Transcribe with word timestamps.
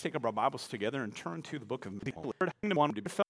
Let's 0.00 0.04
take 0.04 0.16
up 0.16 0.24
our 0.24 0.32
Bibles 0.32 0.66
together 0.66 1.02
and 1.02 1.14
turn 1.14 1.42
to 1.42 1.58
the 1.58 1.66
book 1.66 1.84
of 1.84 1.92
Matthew. 1.92 2.14
Lord, 2.64 3.22